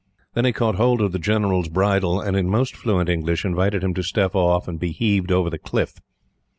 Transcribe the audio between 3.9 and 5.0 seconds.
to step off and be